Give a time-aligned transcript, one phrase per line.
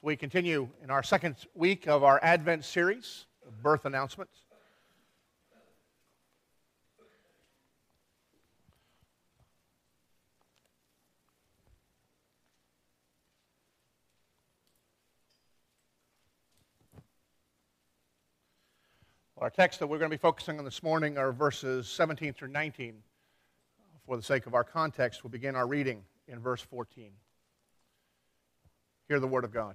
[0.00, 3.26] So we continue in our second week of our Advent series,
[3.64, 4.42] birth announcements.
[19.38, 22.52] Our text that we're going to be focusing on this morning are verses 17 through
[22.52, 23.02] 19.
[24.06, 27.10] For the sake of our context, we'll begin our reading in verse 14.
[29.08, 29.74] Hear the word of God.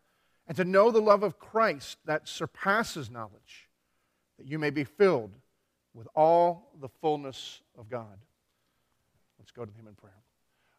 [0.51, 3.69] and to know the love of Christ that surpasses knowledge,
[4.37, 5.31] that you may be filled
[5.93, 8.17] with all the fullness of God.
[9.39, 10.11] Let's go to Him in prayer.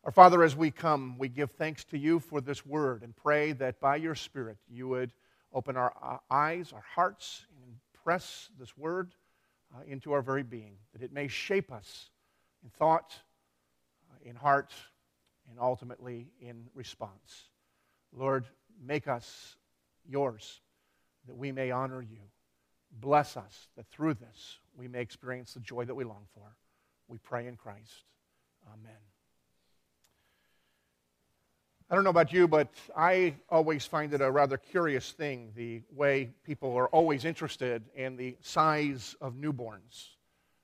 [0.04, 3.52] Our Father, as we come, we give thanks to you for this word and pray
[3.52, 5.10] that by your Spirit you would
[5.54, 9.14] open our uh, eyes, our hearts, and impress this word
[9.74, 12.10] uh, into our very being, that it may shape us
[12.62, 13.14] in thought,
[14.10, 14.70] uh, in heart,
[15.48, 17.48] and ultimately in response.
[18.14, 18.44] Lord,
[18.84, 19.56] make us
[20.08, 20.60] yours,
[21.26, 22.18] that we may honor you.
[22.90, 26.56] Bless us, that through this we may experience the joy that we long for.
[27.08, 28.04] We pray in Christ.
[28.72, 28.96] Amen.
[31.90, 35.82] I don't know about you, but I always find it a rather curious thing the
[35.94, 40.08] way people are always interested in the size of newborns,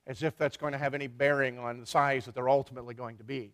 [0.07, 3.17] as if that's going to have any bearing on the size that they're ultimately going
[3.17, 3.53] to be.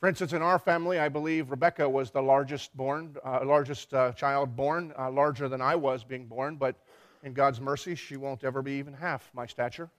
[0.00, 4.12] For instance, in our family, I believe Rebecca was the largest born, uh, largest uh,
[4.12, 6.74] child born, uh, larger than I was being born, but
[7.22, 9.90] in God's mercy, she won't ever be even half my stature.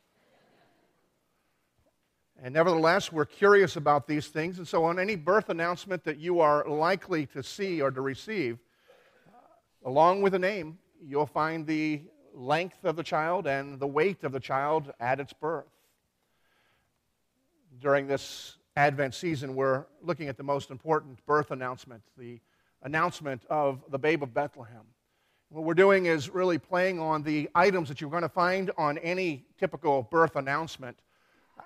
[2.42, 4.58] And nevertheless, we're curious about these things.
[4.58, 8.58] And so, on any birth announcement that you are likely to see or to receive,
[9.28, 12.02] uh, along with the name, you'll find the
[12.34, 15.70] length of the child and the weight of the child at its birth.
[17.80, 22.40] During this Advent season, we're looking at the most important birth announcement, the
[22.84, 24.86] announcement of the babe of Bethlehem.
[25.50, 28.98] What we're doing is really playing on the items that you're going to find on
[29.00, 30.98] any typical birth announcement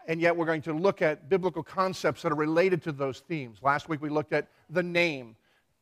[0.07, 3.59] and yet we're going to look at biblical concepts that are related to those themes.
[3.61, 5.35] Last week we looked at the name,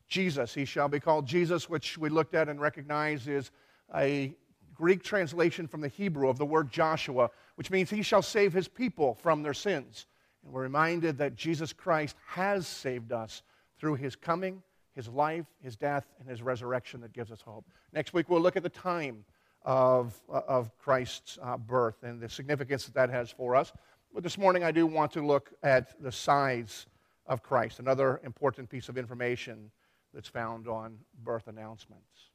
[0.08, 0.54] Jesus.
[0.54, 3.50] He shall be called Jesus, which we looked at and recognized is
[3.94, 4.34] a
[4.74, 8.66] Greek translation from the Hebrew of the word Joshua, which means he shall save his
[8.66, 10.06] people from their sins.
[10.44, 13.42] And we're reminded that Jesus Christ has saved us
[13.78, 14.62] through his coming,
[14.94, 17.64] his life, his death, and his resurrection that gives us hope.
[17.92, 19.24] Next week we'll look at the time
[19.62, 23.72] of, of Christ's uh, birth and the significance that that has for us.
[24.12, 26.86] But this morning I do want to look at the size
[27.26, 29.70] of Christ, another important piece of information
[30.12, 32.30] that's found on birth announcements.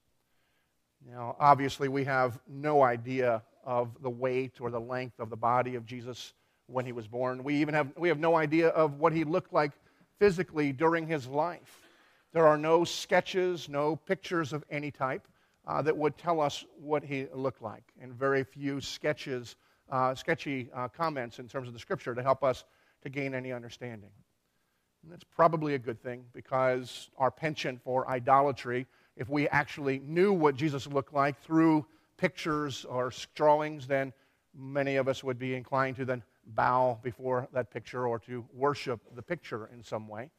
[1.08, 5.76] Now, obviously, we have no idea of the weight or the length of the body
[5.76, 6.34] of Jesus
[6.70, 7.44] when he was born.
[7.44, 9.72] We even have, we have no idea of what he looked like
[10.20, 11.90] physically during his life.
[12.34, 15.28] There are no sketches, no pictures of any type
[15.68, 19.56] uh, that would tell us what he looked like, and very few sketches
[19.92, 22.64] uh, sketchy uh, comments in terms of the scripture to help us
[23.02, 24.12] to gain any understanding.
[25.04, 28.86] And that's probably a good thing because our penchant for idolatry,
[29.16, 31.86] if we actually knew what Jesus looked like through
[32.18, 34.14] pictures or drawings, then
[34.56, 36.22] many of us would be inclined to then
[36.56, 40.30] bow before that picture or to worship the picture in some way.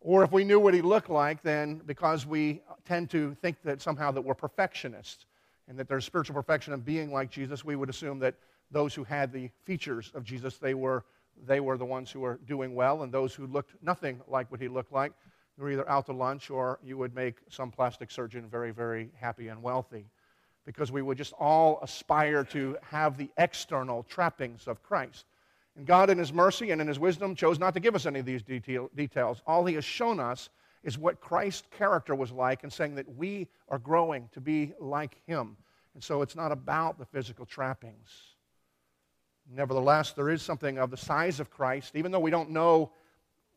[0.00, 3.80] Or if we knew what he looked like, then because we tend to think that
[3.80, 5.26] somehow that we're perfectionists
[5.68, 8.34] and that there's spiritual perfection in being like Jesus, we would assume that
[8.70, 11.04] those who had the features of Jesus, they were,
[11.46, 14.60] they were the ones who were doing well, and those who looked nothing like what
[14.60, 15.12] he looked like
[15.58, 19.48] were either out to lunch or you would make some plastic surgeon very, very happy
[19.48, 20.04] and wealthy.
[20.64, 25.26] Because we would just all aspire to have the external trappings of Christ.
[25.76, 28.20] And God, in His mercy and in His wisdom, chose not to give us any
[28.20, 29.42] of these detail, details.
[29.46, 30.48] All He has shown us
[30.82, 35.16] is what Christ's character was like and saying that we are growing to be like
[35.26, 35.56] Him.
[35.94, 38.36] And so it's not about the physical trappings.
[39.50, 42.90] Nevertheless, there is something of the size of Christ, even though we don't know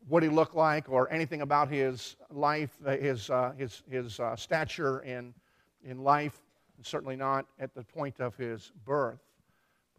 [0.08, 4.36] what he looked like or anything about his life, uh, his, uh, his, his uh,
[4.36, 5.34] stature in,
[5.84, 6.40] in life,
[6.82, 9.20] certainly not at the point of his birth.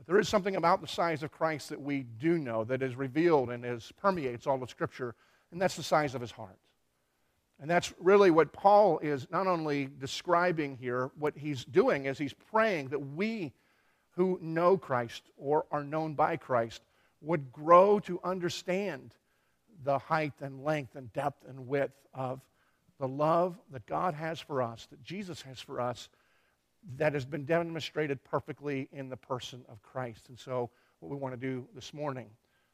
[0.01, 2.95] But there is something about the size of Christ that we do know that is
[2.95, 5.13] revealed and is, permeates all of Scripture,
[5.51, 6.57] and that's the size of his heart.
[7.59, 12.33] And that's really what Paul is not only describing here, what he's doing is he's
[12.33, 13.53] praying that we
[14.15, 16.81] who know Christ or are known by Christ
[17.21, 19.13] would grow to understand
[19.83, 22.41] the height and length and depth and width of
[22.97, 26.09] the love that God has for us, that Jesus has for us,
[26.97, 30.29] that has been demonstrated perfectly in the person of Christ.
[30.29, 30.69] And so,
[30.99, 32.27] what we want to do this morning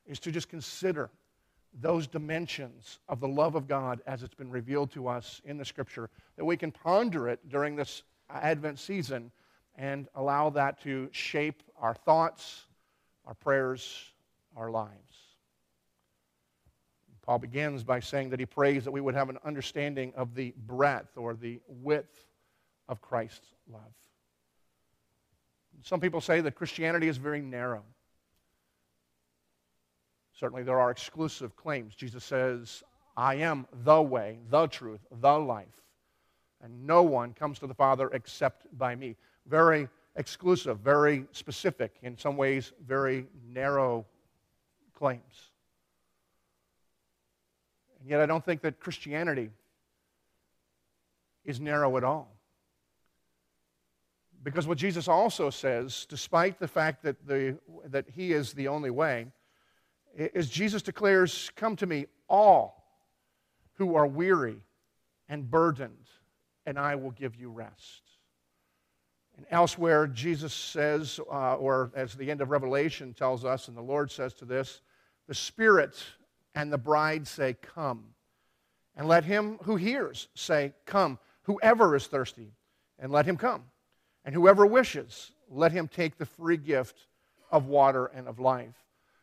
[0.06, 1.10] is to just consider
[1.80, 5.66] those dimensions of the love of God as it's been revealed to us in the
[5.66, 9.32] Scripture, that we can ponder it during this Advent season
[9.76, 12.66] and allow that to shape our thoughts,
[13.26, 14.12] our prayers,
[14.56, 15.18] our lives.
[17.22, 20.54] Paul begins by saying that he prays that we would have an understanding of the
[20.66, 22.27] breadth or the width
[22.90, 23.82] of Christ's love.
[25.84, 27.84] Some people say that Christianity is very narrow.
[30.40, 31.96] Certainly, there are exclusive claims.
[31.96, 32.84] Jesus says,
[33.16, 35.66] I am the way, the truth, the life,
[36.64, 39.16] and no one comes to the Father except by me.
[39.48, 44.06] Very exclusive, very specific, in some ways, very narrow
[44.94, 45.52] claims.
[48.00, 49.50] And yet, I don't think that Christianity
[51.46, 52.37] is narrow at all.
[54.48, 58.90] Because what Jesus also says, despite the fact that, the, that he is the only
[58.90, 59.28] way,
[60.16, 62.86] is Jesus declares, Come to me, all
[63.74, 64.62] who are weary
[65.28, 66.08] and burdened,
[66.66, 68.04] and I will give you rest.
[69.36, 73.82] And elsewhere, Jesus says, uh, or as the end of Revelation tells us, and the
[73.82, 74.80] Lord says to this,
[75.28, 76.02] the Spirit
[76.56, 78.14] and the bride say, Come.
[78.96, 81.20] And let him who hears say, Come.
[81.42, 82.54] Whoever is thirsty,
[82.98, 83.66] and let him come.
[84.28, 87.08] And whoever wishes, let him take the free gift
[87.50, 88.76] of water and of life.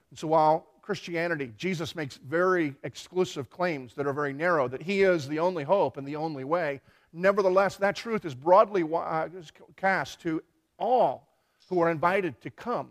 [0.08, 5.02] And so while Christianity, Jesus makes very exclusive claims that are very narrow, that he
[5.02, 6.80] is the only hope and the only way,
[7.12, 9.28] nevertheless, that truth is broadly uh,
[9.76, 10.42] cast to
[10.78, 11.28] all
[11.68, 12.88] who are invited to come.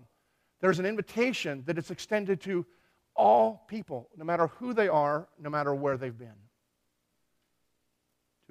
[0.62, 2.63] There's an invitation that is extended to
[3.15, 6.43] all people, no matter who they are, no matter where they've been.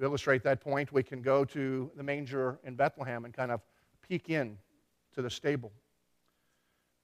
[0.03, 3.61] To illustrate that point, we can go to the manger in Bethlehem and kind of
[4.05, 4.57] peek in
[5.13, 5.71] to the stable.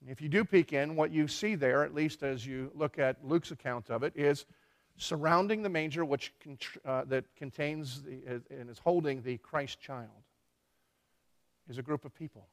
[0.05, 3.25] If you do peek in, what you see there, at least as you look at
[3.25, 4.45] Luke's account of it, is
[4.97, 6.33] surrounding the manger which
[6.83, 10.09] uh, that contains the, and is holding the Christ child
[11.69, 12.47] is a group of people,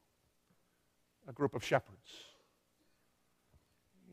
[1.27, 2.23] a group of shepherds.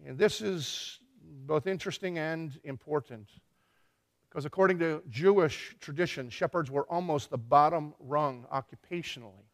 [0.04, 0.98] And this is
[1.46, 3.28] both interesting and important
[4.34, 9.46] because, according to Jewish tradition, shepherds were almost the bottom rung occupationally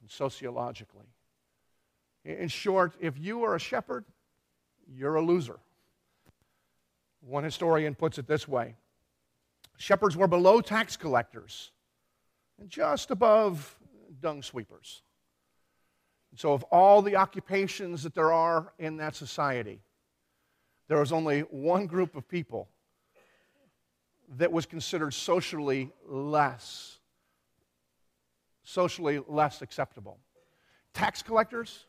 [0.00, 1.04] and sociologically.
[2.24, 4.06] In short, if you are a shepherd,
[4.90, 5.58] you're a loser.
[7.20, 8.74] One historian puts it this way
[9.76, 11.70] Shepherds were below tax collectors
[12.58, 13.76] and just above
[14.18, 15.02] dung sweepers.
[16.36, 19.82] So, of all the occupations that there are in that society,
[20.88, 22.70] there was only one group of people
[24.36, 26.98] that was considered socially less
[28.68, 30.18] socially less acceptable.
[30.92, 31.86] Tax collectors,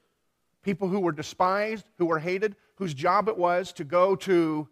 [0.63, 4.67] people who were despised, who were hated, whose job it was to go to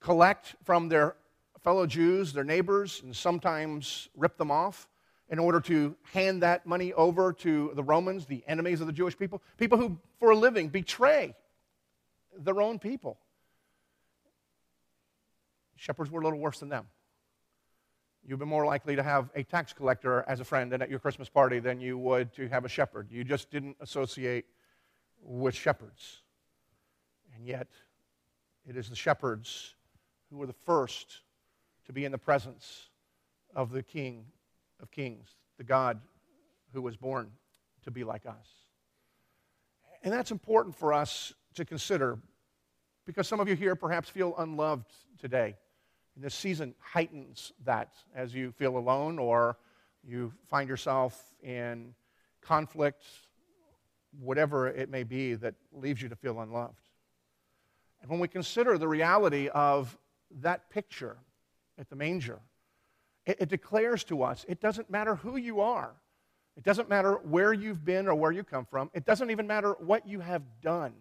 [0.00, 1.16] collect from their
[1.62, 4.86] fellow Jews, their neighbors, and sometimes rip them off
[5.30, 9.16] in order to hand that money over to the Romans, the enemies of the Jewish
[9.16, 11.34] people, people who, for a living, betray
[12.38, 13.18] their own people.
[15.76, 16.86] Shepherds were a little worse than them.
[18.26, 20.98] You'd be more likely to have a tax collector as a friend and at your
[20.98, 23.06] Christmas party than you would to have a shepherd.
[23.08, 24.46] You just didn't associate
[25.22, 26.22] with shepherds.
[27.36, 27.68] And yet,
[28.68, 29.74] it is the shepherds
[30.28, 31.20] who were the first
[31.86, 32.88] to be in the presence
[33.54, 34.26] of the King
[34.82, 36.00] of Kings, the God
[36.72, 37.30] who was born
[37.84, 38.48] to be like us.
[40.02, 42.18] And that's important for us to consider
[43.06, 44.90] because some of you here perhaps feel unloved
[45.20, 45.54] today.
[46.16, 49.58] And this season heightens that as you feel alone or
[50.02, 51.94] you find yourself in
[52.40, 53.04] conflict,
[54.18, 56.80] whatever it may be that leaves you to feel unloved.
[58.00, 59.96] And when we consider the reality of
[60.40, 61.18] that picture
[61.78, 62.40] at the manger,
[63.26, 65.92] it, it declares to us it doesn't matter who you are,
[66.56, 69.72] it doesn't matter where you've been or where you come from, it doesn't even matter
[69.80, 70.94] what you have done.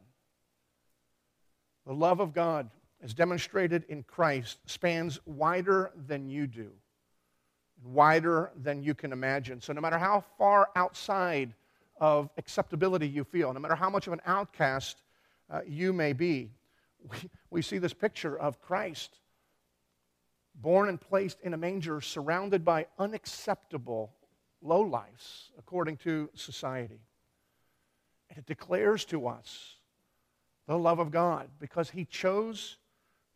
[1.86, 2.70] The love of God,
[3.06, 6.72] as demonstrated in Christ, spans wider than you do,
[7.84, 9.62] wider than you can imagine.
[9.62, 11.54] So, no matter how far outside
[12.02, 15.04] of acceptability you feel, no matter how much of an outcast
[15.52, 16.50] uh, you may be,
[17.08, 17.18] we,
[17.52, 19.20] we see this picture of Christ
[20.56, 24.14] born and placed in a manger, surrounded by unacceptable
[24.64, 27.02] lowlifes according to society.
[28.32, 29.76] And it declares to us
[30.66, 32.78] the love of God because He chose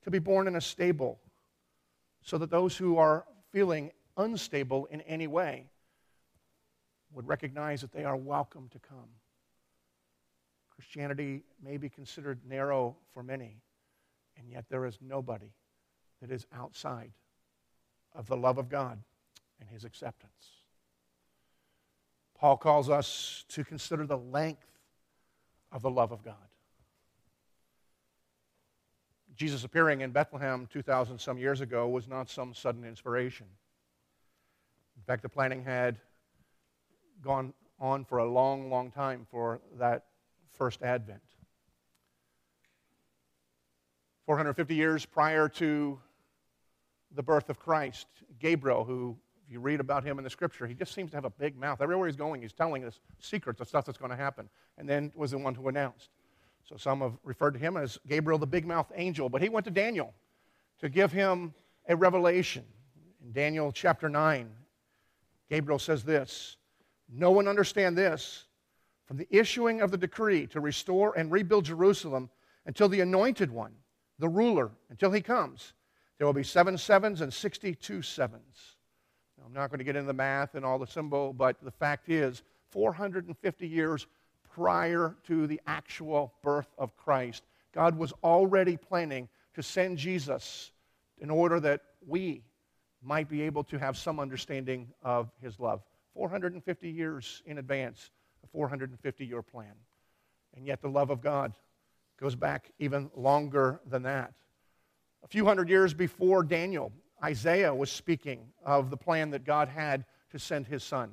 [0.03, 1.19] to be born in a stable
[2.21, 5.65] so that those who are feeling unstable in any way
[7.13, 9.09] would recognize that they are welcome to come.
[10.69, 13.61] Christianity may be considered narrow for many,
[14.37, 15.51] and yet there is nobody
[16.21, 17.11] that is outside
[18.13, 18.99] of the love of God
[19.59, 20.63] and His acceptance.
[22.37, 24.67] Paul calls us to consider the length
[25.71, 26.35] of the love of God.
[29.39, 33.45] Jesus appearing in Bethlehem 2,000 some years ago was not some sudden inspiration.
[34.97, 35.97] In fact, the planning had
[37.21, 40.07] gone on for a long, long time for that
[40.57, 41.21] first advent.
[44.25, 45.97] 450 years prior to
[47.15, 48.07] the birth of Christ,
[48.39, 49.15] Gabriel, who
[49.45, 51.57] if you read about him in the scripture, he just seems to have a big
[51.57, 51.79] mouth.
[51.79, 54.49] Everywhere he's going, he's telling us secrets of stuff that's going to happen.
[54.77, 56.09] And then was the one who announced.
[56.69, 59.27] So some have referred to him as Gabriel, the big mouth angel.
[59.27, 60.13] But he went to Daniel
[60.77, 61.55] to give him
[61.87, 62.63] a revelation.
[63.25, 64.47] In Daniel chapter 9,
[65.49, 66.57] Gabriel says this
[67.11, 68.45] No one understand this.
[69.07, 72.29] From the issuing of the decree to restore and rebuild Jerusalem
[72.67, 73.73] until the anointed one,
[74.19, 75.73] the ruler, until he comes,
[76.19, 78.75] there will be seven sevens and 62 sevens.
[79.43, 82.09] I'm not going to get into the math and all the symbol, but the fact
[82.09, 84.05] is, 450 years
[84.49, 90.71] prior to the actual birth of Christ, God was already planning to send Jesus
[91.19, 92.43] in order that we
[93.01, 95.81] might be able to have some understanding of his love.
[96.13, 98.11] 450 years in advance,
[98.43, 99.73] a 450 year plan.
[100.55, 101.53] And yet the love of God
[102.19, 104.33] goes back even longer than that.
[105.23, 106.91] A few hundred years before Daniel,
[107.23, 111.11] Isaiah was speaking of the plan that God had to send his son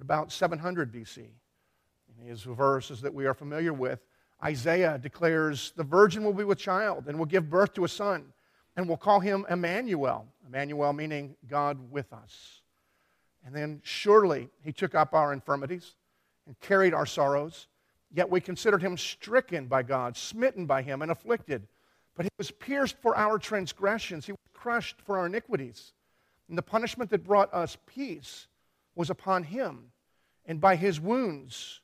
[0.00, 1.28] about 700 BC.
[2.26, 4.00] His verses that we are familiar with,
[4.42, 8.32] Isaiah declares, The virgin will be with child and will give birth to a son,
[8.76, 10.26] and will call him Emmanuel.
[10.46, 12.62] Emmanuel meaning God with us.
[13.44, 15.94] And then surely he took up our infirmities
[16.46, 17.68] and carried our sorrows,
[18.12, 21.66] yet we considered him stricken by God, smitten by him, and afflicted.
[22.16, 25.92] But he was pierced for our transgressions, he was crushed for our iniquities.
[26.48, 28.48] And the punishment that brought us peace
[28.94, 29.92] was upon him.
[30.44, 31.80] And by his wounds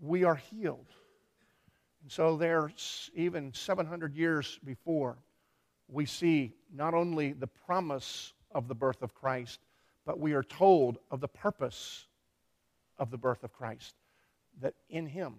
[0.00, 0.86] we are healed.
[2.02, 5.16] And so, there's even 700 years before,
[5.88, 9.60] we see not only the promise of the birth of Christ,
[10.04, 12.06] but we are told of the purpose
[12.98, 13.94] of the birth of Christ.
[14.60, 15.34] That in him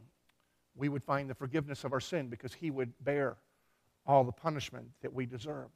[0.75, 3.37] we would find the forgiveness of our sin because he would bear
[4.05, 5.71] all the punishment that we deserved.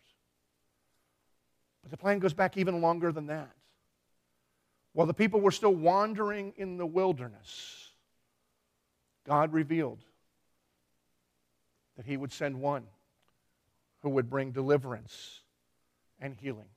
[1.82, 3.52] But the plan goes back even longer than that.
[4.94, 7.81] While the people were still wandering in the wilderness,
[9.32, 10.04] God revealed
[11.96, 12.84] that He would send one
[14.02, 15.40] who would bring deliverance
[16.20, 16.68] and healing.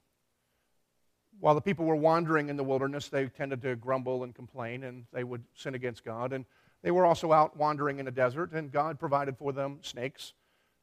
[1.40, 5.04] While the people were wandering in the wilderness, they tended to grumble and complain, and
[5.12, 6.32] they would sin against God.
[6.32, 6.44] And
[6.80, 10.34] they were also out wandering in a desert, and God provided for them snakes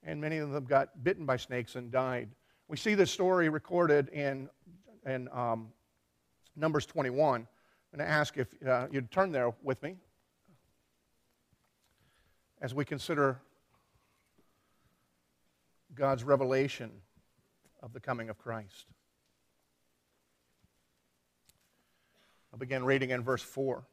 [0.03, 2.27] and many of them got bitten by snakes and died.
[2.67, 4.49] We see this story recorded in,
[5.05, 5.69] in um,
[6.57, 7.47] Numbers 21.
[7.93, 9.95] I'm going to ask if uh, you'd turn there with me
[12.61, 13.39] as we consider
[15.95, 16.91] God's revelation
[17.81, 18.85] of the coming of Christ.
[22.53, 23.83] I'll begin reading in verse 4.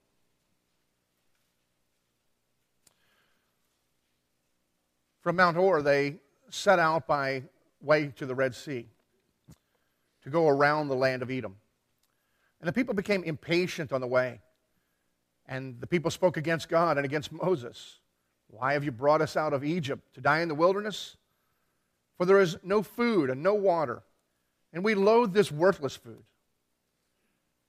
[5.22, 6.16] From Mount Hor, they
[6.50, 7.42] set out by
[7.80, 8.87] way to the Red Sea
[10.22, 11.56] to go around the land of Edom.
[12.60, 14.40] And the people became impatient on the way.
[15.46, 18.00] And the people spoke against God and against Moses.
[18.49, 21.17] Why have you brought us out of Egypt to die in the wilderness?
[22.17, 24.02] For there is no food and no water,
[24.73, 26.25] and we loathe this worthless food.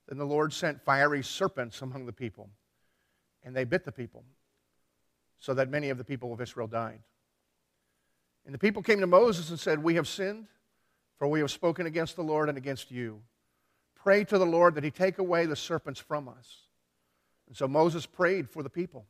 [0.08, 2.50] Then the Lord sent fiery serpents among the people,
[3.44, 4.24] and they bit the people,
[5.38, 7.02] so that many of the people of Israel died.
[8.46, 10.48] And the people came to Moses and said, We have sinned,
[11.20, 13.22] for we have spoken against the Lord and against you.
[13.94, 16.62] Pray to the Lord that he take away the serpents from us.
[17.48, 19.06] And so Moses prayed for the people.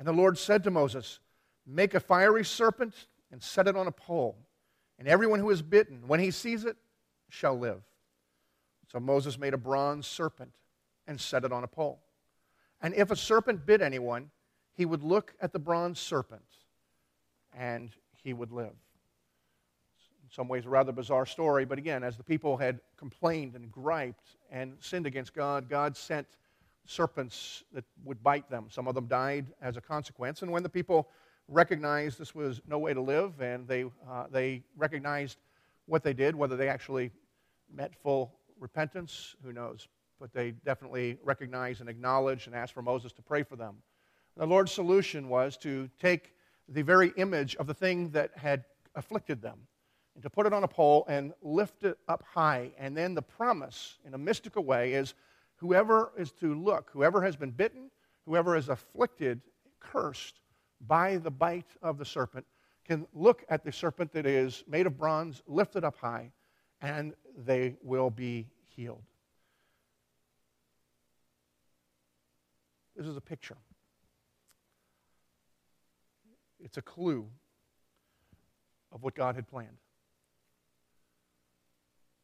[0.00, 1.18] And the Lord said to Moses,
[1.66, 2.94] Make a fiery serpent
[3.30, 4.38] and set it on a pole.
[4.98, 6.78] And everyone who is bitten, when he sees it,
[7.28, 7.82] shall live.
[8.90, 10.54] So Moses made a bronze serpent
[11.06, 12.00] and set it on a pole.
[12.80, 14.30] And if a serpent bit anyone,
[14.72, 16.46] he would look at the bronze serpent
[17.52, 17.90] and
[18.24, 18.72] he would live.
[20.22, 23.70] In some ways, a rather bizarre story, but again, as the people had complained and
[23.70, 26.26] griped and sinned against God, God sent
[26.90, 28.66] serpents that would bite them.
[28.68, 30.42] Some of them died as a consequence.
[30.42, 31.08] And when the people
[31.46, 35.38] recognized this was no way to live and they, uh, they recognized
[35.86, 37.12] what they did, whether they actually
[37.72, 39.86] met full repentance, who knows?
[40.18, 43.76] But they definitely recognized and acknowledged and asked for Moses to pray for them.
[44.36, 46.34] The Lord's solution was to take
[46.68, 48.64] the very image of the thing that had
[48.96, 49.58] afflicted them
[50.14, 52.72] and to put it on a pole and lift it up high.
[52.78, 55.14] And then the promise, in a mystical way, is
[55.60, 57.90] whoever is to look, whoever has been bitten,
[58.24, 59.42] whoever is afflicted,
[59.78, 60.40] cursed
[60.86, 62.46] by the bite of the serpent,
[62.86, 66.32] can look at the serpent that is made of bronze, lifted up high,
[66.80, 69.02] and they will be healed.
[72.96, 73.56] This is a picture.
[76.58, 77.26] It's a clue
[78.92, 79.76] of what God had planned.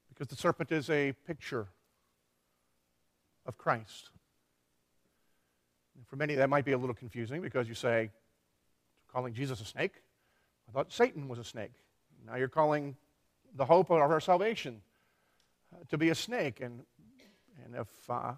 [0.09, 1.69] Because the serpent is a picture
[3.47, 4.11] of Christ.
[5.97, 8.11] And for many, that might be a little confusing because you say,
[9.11, 10.03] calling Jesus a snake?
[10.69, 11.73] I thought Satan was a snake.
[12.27, 12.97] Now you're calling
[13.55, 14.83] the hope of our salvation
[15.73, 16.61] uh, to be a snake.
[16.61, 16.83] And,
[17.65, 18.33] and if uh,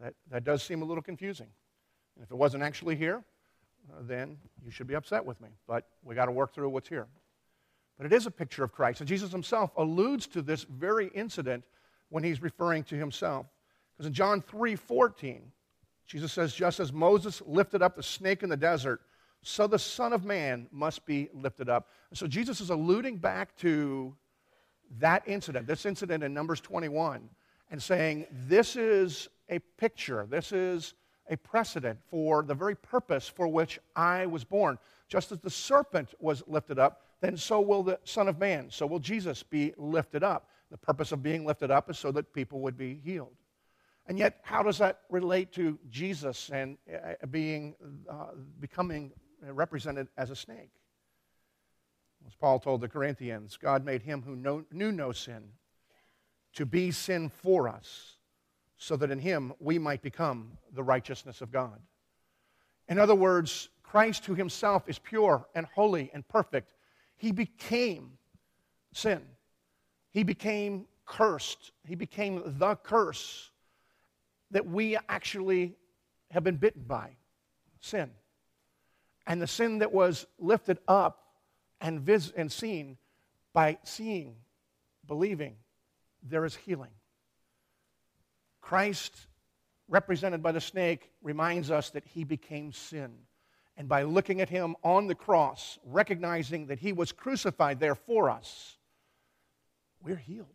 [0.00, 1.48] that, that does seem a little confusing.
[2.16, 3.22] And if it wasn't actually here,
[3.90, 5.48] uh, then you should be upset with me.
[5.66, 7.06] But we got to work through what's here.
[7.98, 9.00] But it is a picture of Christ.
[9.00, 11.64] And Jesus himself alludes to this very incident
[12.08, 13.46] when he's referring to himself.
[13.96, 15.52] Because in John 3 14,
[16.06, 19.00] Jesus says, Just as Moses lifted up the snake in the desert,
[19.42, 21.88] so the Son of Man must be lifted up.
[22.14, 24.14] so Jesus is alluding back to
[24.98, 27.28] that incident, this incident in Numbers 21,
[27.70, 30.94] and saying, This is a picture, this is
[31.28, 34.78] a precedent for the very purpose for which I was born.
[35.08, 38.86] Just as the serpent was lifted up, then so will the Son of Man, so
[38.86, 40.48] will Jesus be lifted up.
[40.70, 43.36] The purpose of being lifted up is so that people would be healed.
[44.06, 47.74] And yet, how does that relate to Jesus and uh, being,
[48.10, 50.70] uh, becoming represented as a snake?
[52.26, 55.42] As Paul told the Corinthians, God made him who know, knew no sin
[56.54, 58.16] to be sin for us,
[58.76, 61.80] so that in him we might become the righteousness of God.
[62.88, 66.74] In other words, Christ, who himself is pure and holy and perfect,
[67.16, 68.18] he became
[68.92, 69.22] sin.
[70.10, 71.70] He became cursed.
[71.86, 73.51] He became the curse
[74.52, 75.74] that we actually
[76.30, 77.16] have been bitten by
[77.80, 78.10] sin.
[79.26, 81.24] And the sin that was lifted up
[81.80, 82.96] and, vis- and seen
[83.52, 84.36] by seeing,
[85.06, 85.56] believing,
[86.22, 86.90] there is healing.
[88.60, 89.26] Christ,
[89.88, 93.12] represented by the snake, reminds us that he became sin.
[93.76, 98.30] And by looking at him on the cross, recognizing that he was crucified there for
[98.30, 98.76] us,
[100.02, 100.46] we're healed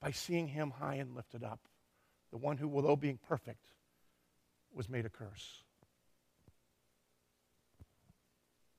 [0.00, 1.60] by seeing him high and lifted up
[2.30, 3.66] the one who, although being perfect,
[4.74, 5.62] was made a curse.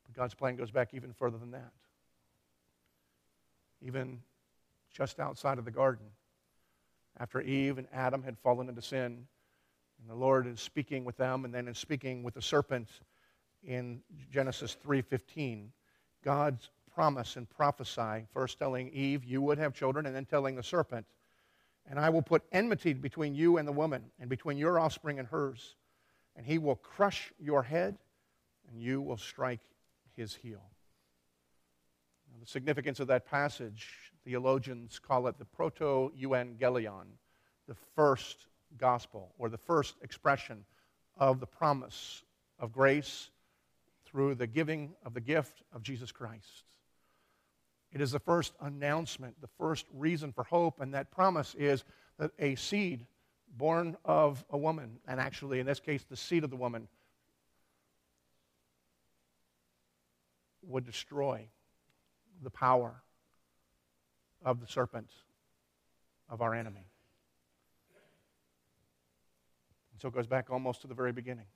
[0.05, 1.71] But God's plan goes back even further than that.
[3.81, 4.21] Even
[4.91, 6.05] just outside of the garden,
[7.19, 9.27] after Eve and Adam had fallen into sin,
[9.99, 12.89] and the Lord is speaking with them, and then is speaking with the serpent
[13.63, 15.71] in Genesis 3:15,
[16.23, 20.63] God's promise and prophesy, first telling Eve, you would have children, and then telling the
[20.63, 21.05] serpent,
[21.89, 25.27] and I will put enmity between you and the woman, and between your offspring and
[25.27, 25.75] hers.
[26.35, 27.97] And he will crush your head,
[28.69, 29.61] and you will strike
[30.15, 30.61] his heel.
[32.29, 33.87] Now, the significance of that passage,
[34.25, 37.05] theologians call it the proto evangelion,
[37.67, 38.47] the first
[38.77, 40.65] gospel, or the first expression
[41.17, 42.23] of the promise
[42.59, 43.29] of grace
[44.05, 46.63] through the giving of the gift of Jesus Christ.
[47.91, 51.83] It is the first announcement, the first reason for hope, and that promise is
[52.19, 53.05] that a seed
[53.57, 56.87] born of a woman, and actually in this case, the seed of the woman,
[60.63, 61.47] would destroy
[62.43, 63.01] the power
[64.43, 65.09] of the serpent
[66.29, 66.85] of our enemy.
[69.93, 71.47] And so it goes back almost to the very beginning.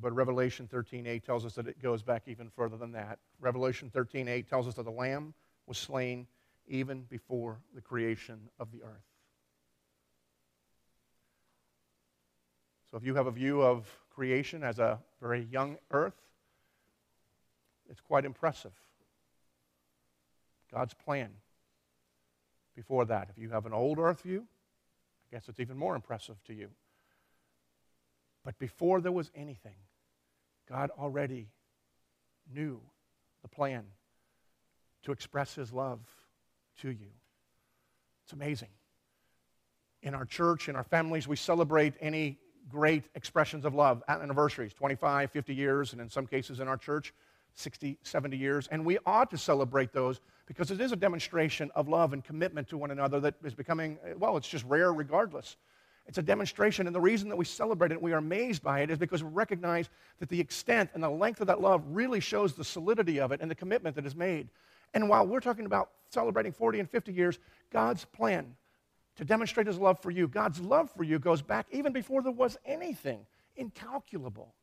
[0.00, 3.18] But Revelation 13:8 tells us that it goes back even further than that.
[3.40, 5.34] Revelation 13:8 tells us that the lamb
[5.66, 6.26] was slain
[6.66, 9.04] even before the creation of the earth.
[12.90, 16.20] So if you have a view of creation as a very young earth,
[17.88, 18.72] it's quite impressive.
[20.70, 21.30] God's plan
[22.74, 23.28] before that.
[23.30, 24.46] If you have an old earth view,
[25.26, 26.70] I guess it's even more impressive to you.
[28.44, 29.76] But before there was anything,
[30.68, 31.48] God already
[32.52, 32.80] knew
[33.42, 33.84] the plan
[35.04, 36.00] to express his love
[36.80, 37.10] to you.
[38.24, 38.68] It's amazing.
[40.02, 45.30] In our church, in our families, we celebrate any great expressions of love, anniversaries, 25,
[45.30, 47.12] 50 years, and in some cases in our church,
[47.54, 48.68] 60, 70 years.
[48.68, 52.68] And we ought to celebrate those because it is a demonstration of love and commitment
[52.68, 55.56] to one another that is becoming, well, it's just rare regardless.
[56.06, 58.90] It's a demonstration, and the reason that we celebrate it, we are amazed by it,
[58.90, 59.88] is because we recognize
[60.18, 63.40] that the extent and the length of that love really shows the solidity of it
[63.40, 64.48] and the commitment that is made.
[64.94, 67.38] And while we're talking about celebrating 40 and 50 years,
[67.70, 68.56] God's plan
[69.16, 72.32] to demonstrate his love for you, God's love for you goes back even before there
[72.32, 73.24] was anything
[73.56, 74.54] incalculable.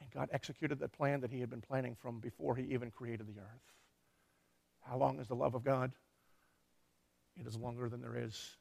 [0.00, 3.26] And God executed that plan that he had been planning from before he even created
[3.26, 3.72] the earth.
[4.80, 5.92] How long is the love of God?
[7.40, 8.56] It is longer than there is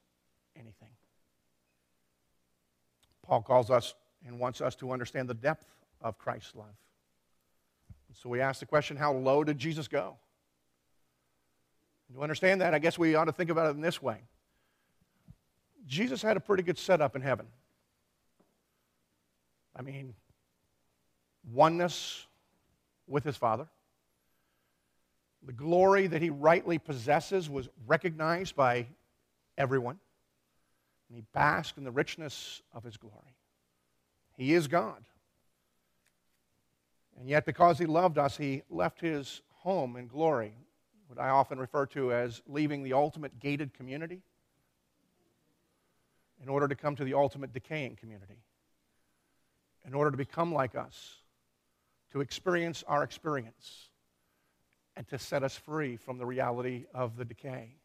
[0.56, 0.90] anything.
[3.32, 3.94] Paul calls us
[4.28, 5.66] and wants us to understand the depth
[6.02, 6.76] of Christ's love.
[8.14, 10.18] So we ask the question how low did Jesus go?
[12.10, 14.18] And to understand that, I guess we ought to think about it in this way
[15.88, 17.46] Jesus had a pretty good setup in heaven.
[19.78, 20.14] I mean,
[21.54, 22.28] oneness
[23.08, 23.70] with his Father.
[25.46, 28.88] The glory that he rightly possesses was recognized by
[29.58, 30.00] everyone
[31.12, 33.36] and he basked in the richness of his glory.
[34.38, 35.04] He is God.
[37.20, 40.54] And yet, because he loved us, he left his home in glory,
[41.08, 44.22] what I often refer to as leaving the ultimate gated community
[46.42, 48.42] in order to come to the ultimate decaying community,
[49.86, 51.16] in order to become like us,
[52.14, 53.90] to experience our experience,
[54.96, 57.76] and to set us free from the reality of the decay.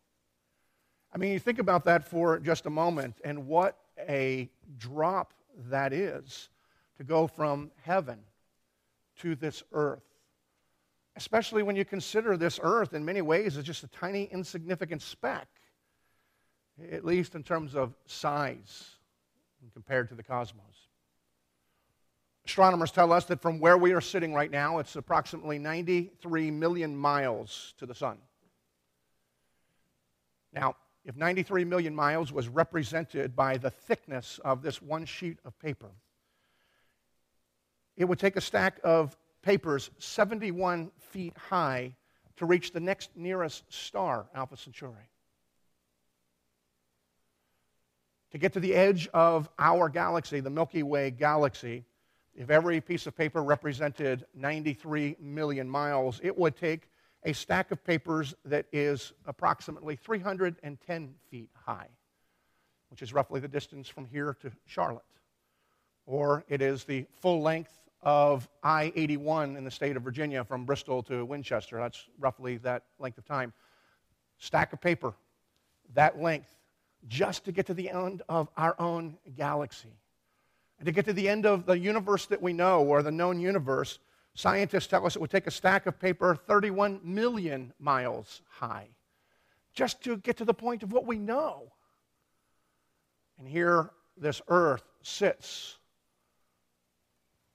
[1.16, 5.32] I mean, you think about that for just a moment and what a drop
[5.70, 6.50] that is
[6.98, 8.18] to go from heaven
[9.20, 10.04] to this earth.
[11.16, 15.48] Especially when you consider this earth in many ways is just a tiny, insignificant speck,
[16.92, 18.96] at least in terms of size
[19.72, 20.90] compared to the cosmos.
[22.44, 26.94] Astronomers tell us that from where we are sitting right now, it's approximately 93 million
[26.94, 28.18] miles to the sun.
[30.52, 35.56] Now, if 93 million miles was represented by the thickness of this one sheet of
[35.60, 35.92] paper,
[37.96, 41.94] it would take a stack of papers 71 feet high
[42.36, 45.08] to reach the next nearest star, Alpha Centauri.
[48.32, 51.84] To get to the edge of our galaxy, the Milky Way galaxy,
[52.34, 56.88] if every piece of paper represented 93 million miles, it would take
[57.26, 61.88] a stack of papers that is approximately 310 feet high,
[62.88, 65.02] which is roughly the distance from here to Charlotte.
[66.06, 70.64] Or it is the full length of I 81 in the state of Virginia from
[70.64, 71.78] Bristol to Winchester.
[71.78, 73.52] That's roughly that length of time.
[74.38, 75.12] Stack of paper,
[75.94, 76.54] that length,
[77.08, 79.92] just to get to the end of our own galaxy.
[80.78, 83.40] And to get to the end of the universe that we know, or the known
[83.40, 83.98] universe,
[84.36, 88.86] Scientists tell us it would take a stack of paper 31 million miles high
[89.72, 91.72] just to get to the point of what we know.
[93.38, 95.78] And here, this earth sits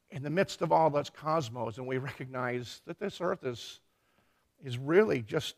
[0.10, 3.80] in the midst of all this cosmos, and we recognize that this earth is,
[4.63, 5.56] is really just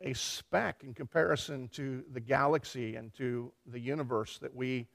[0.00, 4.88] a speck in comparison to the galaxy and to the universe that we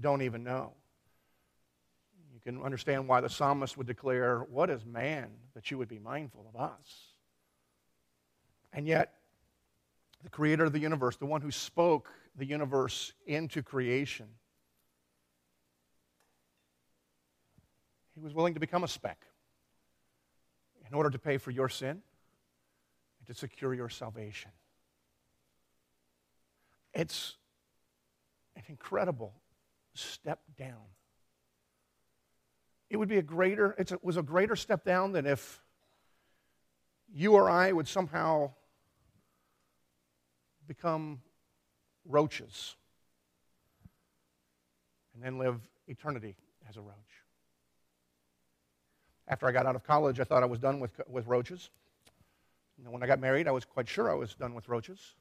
[0.00, 0.72] don't even know.
[2.44, 5.98] You can understand why the psalmist would declare, What is man that you would be
[5.98, 7.12] mindful of us?
[8.72, 9.14] And yet,
[10.22, 14.26] the creator of the universe, the one who spoke the universe into creation,
[18.14, 19.26] he was willing to become a speck
[20.88, 21.90] in order to pay for your sin
[23.18, 24.50] and to secure your salvation.
[26.94, 27.36] It's
[28.56, 29.34] an incredible
[29.94, 30.86] step down
[32.90, 35.62] it would be a greater, it was a greater step down than if
[37.12, 38.50] you or I would somehow
[40.66, 41.20] become
[42.04, 42.74] roaches
[45.14, 46.36] and then live eternity
[46.68, 46.94] as a roach.
[49.28, 51.70] After I got out of college, I thought I was done with, with roaches.
[52.78, 55.14] And when I got married, I was quite sure I was done with roaches.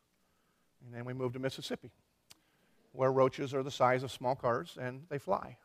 [0.83, 1.91] And then we moved to Mississippi,
[2.93, 5.57] where roaches are the size of small cars and they fly.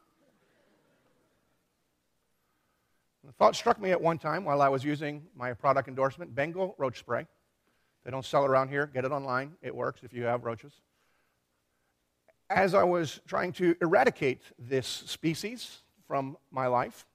[3.24, 6.74] The thought struck me at one time while I was using my product endorsement Bengal
[6.78, 7.26] roach spray.
[8.04, 8.86] They don't sell around here.
[8.86, 9.54] Get it online.
[9.62, 10.74] It works if you have roaches.
[12.50, 17.06] As I was trying to eradicate this species from my life,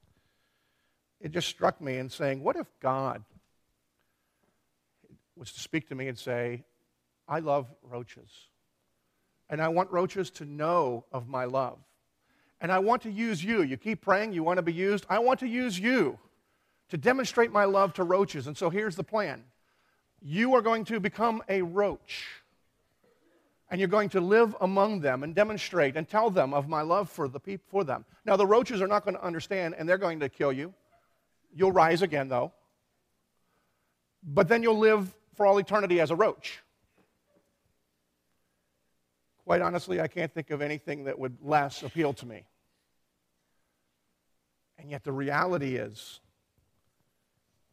[1.22, 3.24] it just struck me in saying, what if God
[5.36, 6.64] was to speak to me and say,
[7.28, 8.30] I love roaches.
[9.50, 11.78] And I want roaches to know of my love.
[12.62, 13.62] And I want to use you.
[13.62, 15.06] You keep praying, you want to be used.
[15.10, 16.20] I want to use you
[16.90, 18.48] to demonstrate my love to roaches.
[18.48, 19.44] And so here's the plan
[20.22, 22.26] you are going to become a roach.
[23.72, 27.08] And you're going to live among them and demonstrate and tell them of my love
[27.08, 28.04] for, the peop- for them.
[28.26, 30.74] Now, the roaches are not going to understand, and they're going to kill you.
[31.56, 32.52] You'll rise again, though.
[34.24, 36.64] But then you'll live for all eternity as a roach.
[39.50, 42.46] Quite honestly, I can't think of anything that would less appeal to me.
[44.78, 46.20] And yet, the reality is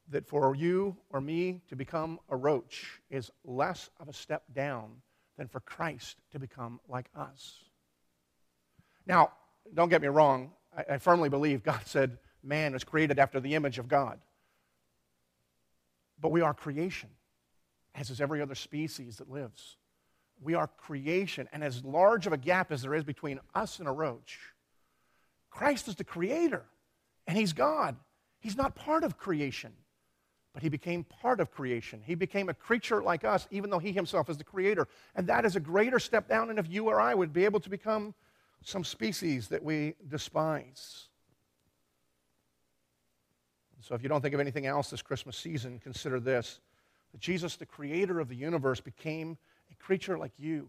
[0.09, 4.91] that for you or me to become a roach is less of a step down
[5.37, 7.57] than for Christ to become like us.
[9.05, 9.33] Now,
[9.75, 13.55] don't get me wrong, I, I firmly believe God said man was created after the
[13.55, 14.19] image of God.
[16.19, 17.11] But we are creation,
[17.95, 19.77] as is every other species that lives.
[20.41, 23.89] We are creation, and as large of a gap as there is between us and
[23.89, 24.39] a roach,
[25.51, 26.65] Christ is the creator,
[27.27, 27.97] and He's God.
[28.39, 29.73] He's not part of creation,
[30.53, 32.03] but He became part of creation.
[32.05, 34.87] He became a creature like us, even though He Himself is the creator.
[35.15, 37.61] And that is a greater step down than if you or I would be able
[37.61, 38.15] to become
[38.63, 41.09] some species that we despise.
[43.81, 46.61] So if you don't think of anything else this Christmas season, consider this
[47.13, 49.39] that Jesus, the creator of the universe, became
[49.79, 50.69] creature like you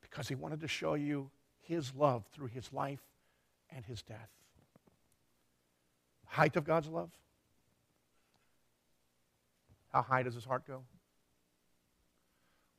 [0.00, 3.02] because he wanted to show you his love through his life
[3.70, 4.30] and his death.
[6.26, 7.10] Height of God's love.
[9.92, 10.82] How high does his heart go?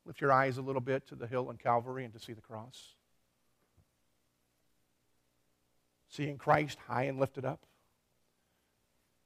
[0.04, 2.40] Lift your eyes a little bit to the hill on Calvary and to see the
[2.40, 2.94] cross.
[6.08, 7.60] Seeing Christ high and lifted up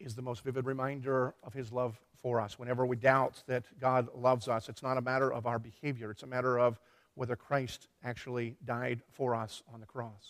[0.03, 2.59] is the most vivid reminder of his love for us.
[2.59, 6.23] Whenever we doubt that God loves us, it's not a matter of our behavior, it's
[6.23, 6.81] a matter of
[7.15, 10.29] whether Christ actually died for us on the cross.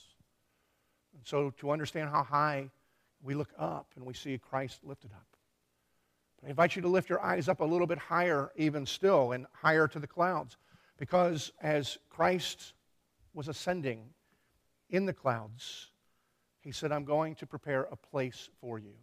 [1.15, 2.71] And so, to understand how high
[3.23, 5.27] we look up and we see Christ lifted up.
[6.41, 9.33] But I invite you to lift your eyes up a little bit higher, even still,
[9.33, 10.57] and higher to the clouds.
[10.99, 12.73] Because as Christ
[13.35, 14.11] was ascending
[14.91, 15.89] in the clouds,
[16.61, 18.95] he said, I'm going to prepare a place for you.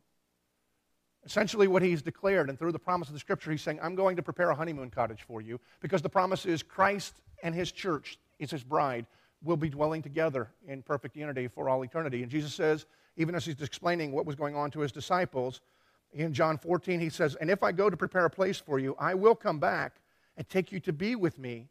[1.26, 4.16] Essentially, what he's declared, and through the promise of the scripture, he's saying, I'm going
[4.16, 8.18] to prepare a honeymoon cottage for you because the promise is Christ and his church,
[8.40, 9.06] is his bride,
[9.44, 12.24] will be dwelling together in perfect unity for all eternity.
[12.24, 12.86] And Jesus says,
[13.18, 15.62] even as he's explaining what was going on to his disciples,
[16.14, 18.96] in John 14, he says, And if I go to prepare a place for you,
[19.00, 19.98] I will come back
[20.38, 21.68] and take you to be with me,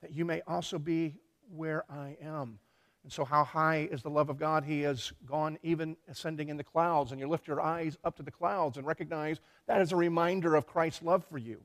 [0.00, 1.16] that you may also be
[1.54, 2.58] where I am.
[3.06, 4.64] And so, how high is the love of God?
[4.64, 7.12] He has gone even ascending in the clouds.
[7.12, 9.38] And you lift your eyes up to the clouds and recognize
[9.68, 11.60] that is a reminder of Christ's love for you.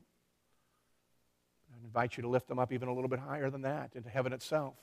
[1.72, 4.08] I invite you to lift them up even a little bit higher than that, into
[4.08, 4.76] heaven itself.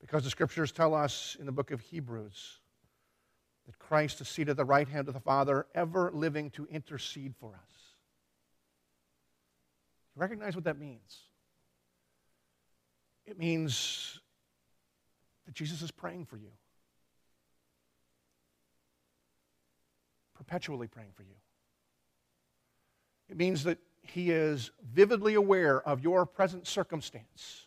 [0.00, 2.60] Because the scriptures tell us in the book of Hebrews
[3.66, 7.34] that Christ is seated at the right hand of the Father, ever living to intercede
[7.40, 7.72] for us.
[10.14, 11.22] You recognize what that means?
[13.26, 14.20] It means
[15.46, 16.50] that Jesus is praying for you,
[20.34, 21.34] perpetually praying for you.
[23.28, 27.66] It means that He is vividly aware of your present circumstance,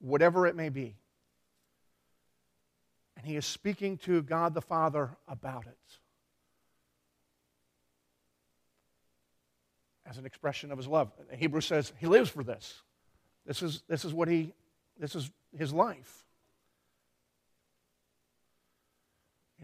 [0.00, 0.96] whatever it may be.
[3.16, 5.78] And He is speaking to God the Father about it.
[10.06, 11.10] As an expression of his love.
[11.32, 12.82] Hebrews says he lives for this.
[13.46, 14.52] This is, this is what he,
[14.98, 16.23] this is his life.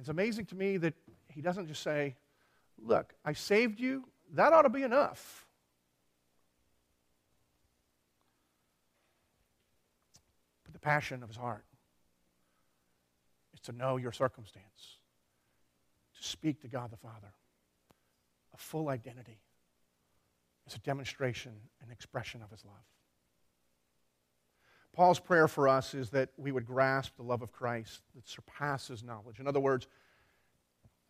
[0.01, 0.95] It's amazing to me that
[1.29, 2.17] he doesn't just say,
[2.83, 4.09] Look, I saved you.
[4.33, 5.47] That ought to be enough.
[10.65, 11.67] But the passion of his heart
[13.53, 14.97] is to know your circumstance,
[16.17, 17.35] to speak to God the Father.
[18.55, 19.41] A full identity
[20.67, 22.75] is a demonstration and expression of his love.
[24.93, 29.03] Paul's prayer for us is that we would grasp the love of Christ that surpasses
[29.03, 29.39] knowledge.
[29.39, 29.87] In other words,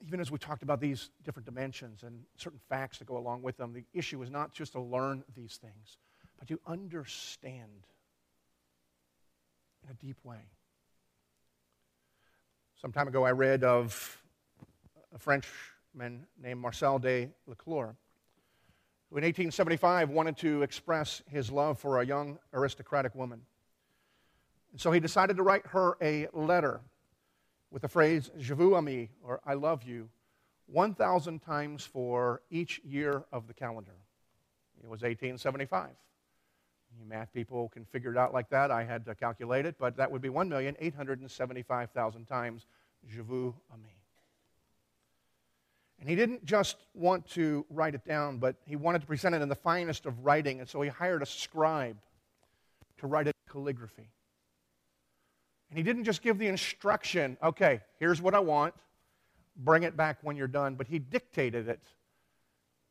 [0.06, 3.56] even as we talked about these different dimensions and certain facts that go along with
[3.56, 5.98] them, the issue is not just to learn these things,
[6.38, 7.86] but to understand
[9.84, 10.40] in a deep way.
[12.80, 14.22] Some time ago, I read of
[15.14, 17.96] a Frenchman named Marcel de Leclerc,
[19.10, 23.42] who in 1875 wanted to express his love for a young aristocratic woman.
[24.72, 26.80] And so he decided to write her a letter
[27.70, 30.08] with the phrase, Je vous aime, or I love you,
[30.66, 33.94] 1,000 times for each year of the calendar.
[34.82, 35.90] it was 1875.
[36.98, 38.70] You math people can figure it out like that.
[38.70, 42.66] I had to calculate it, but that would be 1,875,000 times
[43.08, 43.86] Je vous aime.
[46.00, 49.42] And he didn't just want to write it down, but he wanted to present it
[49.42, 51.98] in the finest of writing, and so he hired a scribe
[52.98, 54.08] to write it in calligraphy.
[55.70, 58.74] And he didn't just give the instruction, okay, here's what I want,
[59.56, 61.80] bring it back when you're done, but he dictated it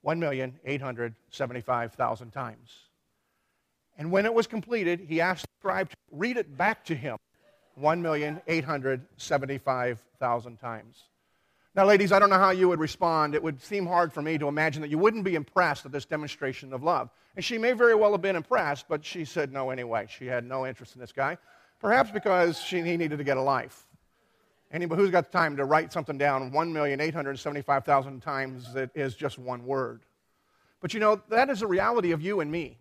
[0.05, 2.77] 1,875,000 times.
[3.97, 7.17] And when it was completed, he asked the scribe to read it back to him
[7.77, 11.03] 1,875,000 times.
[11.75, 13.35] Now, ladies, I don't know how you would respond.
[13.35, 16.05] It would seem hard for me to imagine that you wouldn't be impressed at this
[16.05, 17.09] demonstration of love.
[17.35, 20.07] And she may very well have been impressed, but she said no anyway.
[20.09, 21.37] She had no interest in this guy,
[21.79, 23.85] perhaps because she, he needed to get a life.
[24.71, 29.65] Anybody who's got the time to write something down 1,875,000 times that is just one
[29.65, 30.01] word.
[30.81, 32.77] But you know, that is a reality of you and me.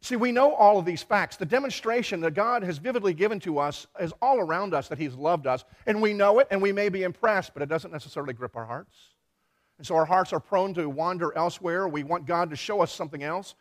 [0.00, 1.36] See, we know all of these facts.
[1.36, 5.14] The demonstration that God has vividly given to us is all around us that He's
[5.14, 5.64] loved us.
[5.86, 8.64] And we know it and we may be impressed, but it doesn't necessarily grip our
[8.66, 8.94] hearts.
[9.78, 11.88] And so our hearts are prone to wander elsewhere.
[11.88, 13.54] We want God to show us something else.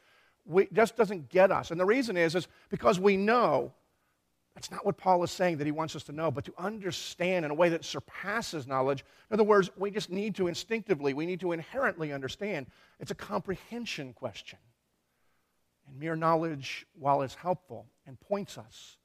[0.45, 1.71] We, just doesn't get us.
[1.71, 3.73] And the reason is, is because we know
[4.55, 7.43] that's not what Paul is saying that he wants us to know, but to understand
[7.43, 9.03] in a way that surpasses knowledge.
[9.29, 12.67] In other words, we just need to instinctively, we need to inherently understand.
[13.01, 14.57] It's a comprehension question.
[15.87, 18.95] And mere knowledge, while it's helpful and points us,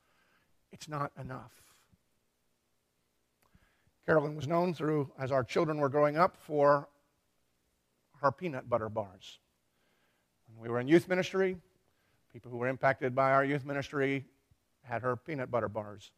[0.73, 1.53] it's not enough.
[4.07, 6.89] Carolyn was known through, as our children were growing up, for
[8.21, 9.41] her peanut butter bars.
[10.47, 11.57] When we were in youth ministry,
[12.33, 14.25] people who were impacted by our youth ministry
[14.83, 16.11] had her peanut butter bars.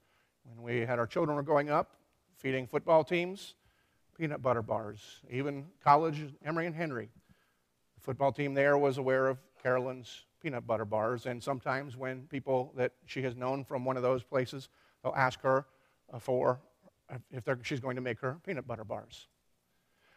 [0.44, 1.96] When we had our children were growing up,
[2.36, 3.54] feeding football teams,
[4.16, 5.20] peanut butter bars.
[5.30, 7.08] Even college, Emory and Henry.
[7.94, 12.72] The football team there was aware of Carolyn's peanut butter bars, and sometimes when people
[12.76, 14.68] that she has known from one of those places,
[15.02, 15.66] they'll ask her
[16.12, 16.60] uh, for
[17.12, 19.28] uh, if she's going to make her peanut butter bars.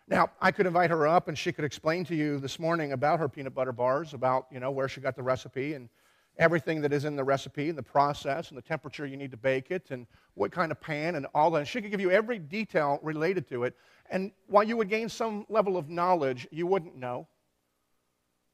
[0.07, 3.19] Now, I could invite her up and she could explain to you this morning about
[3.19, 5.89] her peanut butter bars, about, you know, where she got the recipe and
[6.37, 9.37] everything that is in the recipe and the process and the temperature you need to
[9.37, 11.67] bake it and what kind of pan and all that.
[11.67, 13.75] She could give you every detail related to it.
[14.09, 17.27] And while you would gain some level of knowledge, you wouldn't know.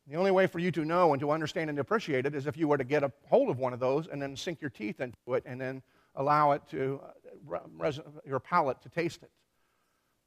[0.08, 2.48] The only way for you to know and to understand and to appreciate it is
[2.48, 4.70] if you were to get a hold of one of those and then sink your
[4.70, 5.82] teeth into it and then
[6.16, 7.00] allow it to,
[7.52, 7.60] uh,
[8.26, 9.32] your palate to taste it.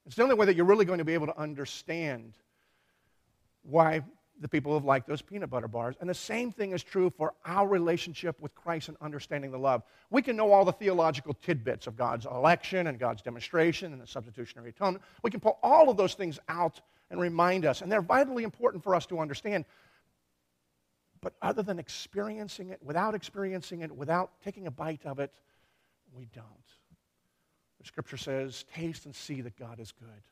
[0.06, 2.34] It's the only way that you're really going to be able to understand
[3.62, 4.02] why
[4.40, 5.94] the people who have liked those peanut butter bars.
[6.00, 9.82] And the same thing is true for our relationship with Christ and understanding the love.
[10.10, 14.06] We can know all the theological tidbits of God's election and God's demonstration and the
[14.06, 15.04] substitutionary atonement.
[15.22, 18.82] We can pull all of those things out and remind us, and they're vitally important
[18.82, 19.64] for us to understand.
[21.20, 25.32] But other than experiencing it, without experiencing it, without taking a bite of it,
[26.12, 26.44] we don't.
[27.80, 30.22] The scripture says, Taste and see that God is good.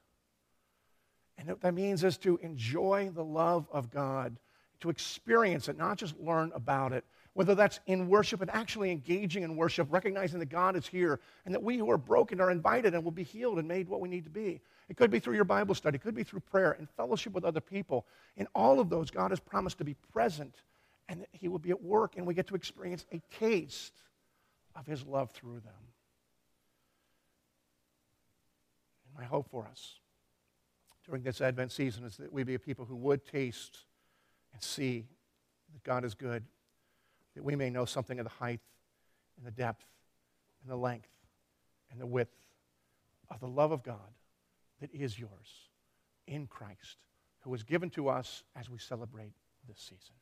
[1.38, 4.36] And what that means is to enjoy the love of God,
[4.80, 7.04] to experience it, not just learn about it.
[7.34, 11.54] Whether that's in worship and actually engaging in worship, recognizing that God is here and
[11.54, 14.08] that we who are broken are invited and will be healed and made what we
[14.08, 14.60] need to be.
[14.90, 17.44] It could be through your Bible study, it could be through prayer and fellowship with
[17.44, 18.06] other people.
[18.36, 20.54] In all of those, God has promised to be present
[21.08, 23.94] and that He will be at work, and we get to experience a taste
[24.76, 25.72] of His love through them.
[29.06, 29.94] And my hope for us
[31.06, 33.78] during this Advent season is that we be a people who would taste
[34.52, 35.06] and see
[35.72, 36.44] that God is good,
[37.34, 38.60] that we may know something of the height
[39.36, 39.84] and the depth
[40.62, 41.08] and the length
[41.90, 42.36] and the width
[43.30, 43.96] of the love of God
[44.80, 45.68] that is yours
[46.26, 46.98] in Christ,
[47.40, 49.32] who was given to us as we celebrate
[49.68, 50.14] this season.